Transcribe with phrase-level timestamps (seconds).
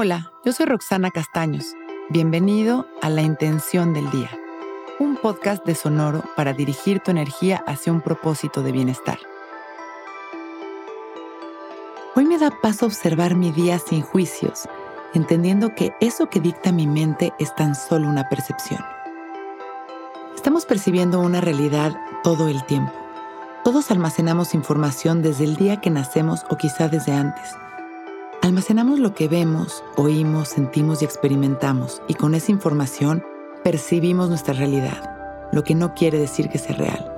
[0.00, 1.74] Hola, yo soy Roxana Castaños.
[2.08, 4.30] Bienvenido a La Intención del Día,
[5.00, 9.18] un podcast de Sonoro para dirigir tu energía hacia un propósito de bienestar.
[12.14, 14.68] Hoy me da paso observar mi día sin juicios,
[15.14, 18.84] entendiendo que eso que dicta mi mente es tan solo una percepción.
[20.36, 22.92] Estamos percibiendo una realidad todo el tiempo.
[23.64, 27.56] Todos almacenamos información desde el día que nacemos o quizá desde antes.
[28.48, 33.22] Almacenamos lo que vemos, oímos, sentimos y experimentamos y con esa información
[33.62, 37.12] percibimos nuestra realidad, lo que no quiere decir que sea real.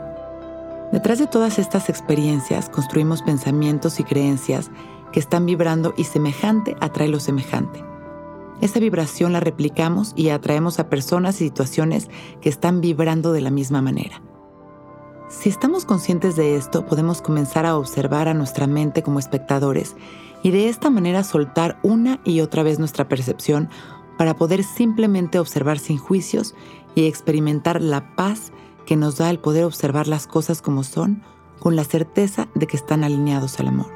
[0.91, 4.73] Detrás de todas estas experiencias construimos pensamientos y creencias
[5.13, 7.81] que están vibrando y semejante atrae lo semejante.
[8.61, 13.51] Esa vibración la replicamos y atraemos a personas y situaciones que están vibrando de la
[13.51, 14.21] misma manera.
[15.29, 19.95] Si estamos conscientes de esto, podemos comenzar a observar a nuestra mente como espectadores
[20.43, 23.69] y de esta manera soltar una y otra vez nuestra percepción
[24.17, 26.55] para poder simplemente observar sin juicios
[26.95, 28.53] y experimentar la paz
[28.87, 31.23] que nos da el poder observar las cosas como son
[31.59, 33.93] con la certeza de que están alineados al amor.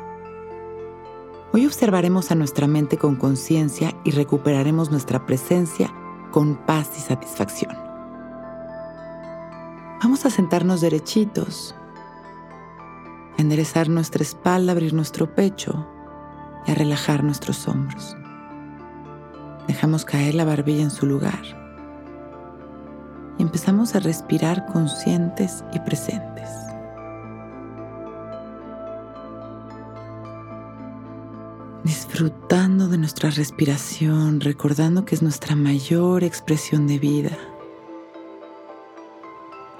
[1.52, 5.92] Hoy observaremos a nuestra mente con conciencia y recuperaremos nuestra presencia
[6.30, 7.72] con paz y satisfacción.
[10.02, 11.74] Vamos a sentarnos derechitos,
[13.38, 15.86] enderezar nuestra espalda, abrir nuestro pecho
[16.66, 18.16] y a relajar nuestros hombros.
[19.66, 21.42] Dejamos caer la barbilla en su lugar
[23.38, 26.48] y empezamos a respirar conscientes y presentes.
[31.82, 37.36] Disfrutando de nuestra respiración, recordando que es nuestra mayor expresión de vida.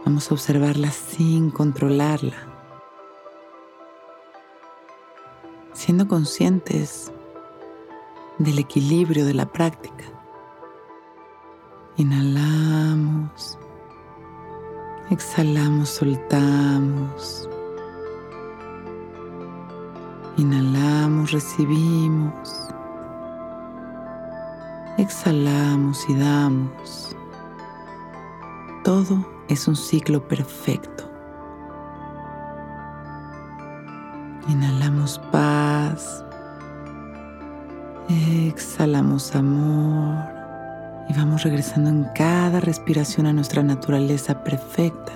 [0.04, 2.53] Vamos a observarla sin controlarla
[5.84, 7.12] siendo conscientes
[8.38, 10.04] del equilibrio de la práctica.
[11.98, 13.58] Inhalamos,
[15.10, 17.50] exhalamos, soltamos.
[20.38, 22.70] Inhalamos, recibimos.
[24.96, 27.14] Exhalamos y damos.
[28.84, 31.04] Todo es un ciclo perfecto.
[34.48, 35.73] Inhalamos paz.
[38.08, 40.24] Exhalamos amor.
[41.08, 45.12] Y vamos regresando en cada respiración a nuestra naturaleza perfecta.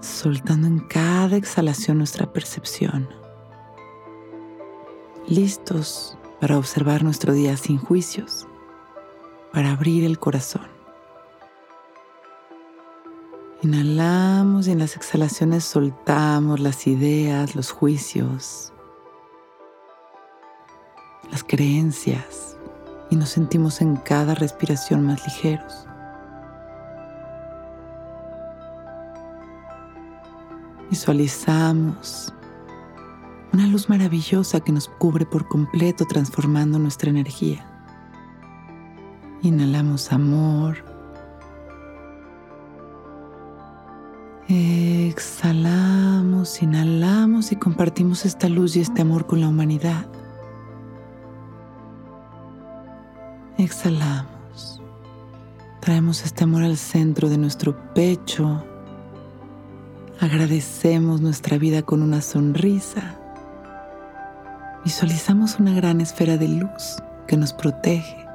[0.00, 3.08] Soltando en cada exhalación nuestra percepción.
[5.26, 8.46] Listos para observar nuestro día sin juicios.
[9.52, 10.77] Para abrir el corazón.
[13.60, 18.72] Inhalamos y en las exhalaciones soltamos las ideas, los juicios,
[21.32, 22.56] las creencias
[23.10, 25.86] y nos sentimos en cada respiración más ligeros.
[30.88, 32.32] Visualizamos
[33.52, 37.66] una luz maravillosa que nos cubre por completo transformando nuestra energía.
[39.42, 40.87] Inhalamos amor
[44.50, 50.06] Exhalamos, inhalamos y compartimos esta luz y este amor con la humanidad.
[53.58, 54.80] Exhalamos.
[55.80, 58.64] Traemos este amor al centro de nuestro pecho.
[60.18, 63.20] Agradecemos nuestra vida con una sonrisa.
[64.82, 68.26] Visualizamos una gran esfera de luz que nos protege.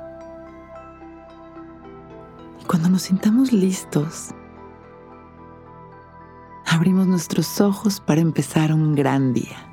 [2.62, 4.36] Y cuando nos sintamos listos,
[6.74, 9.73] abrimos nuestros ojos para empezar un gran día.